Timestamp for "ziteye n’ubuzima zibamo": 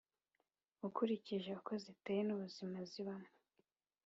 1.83-3.29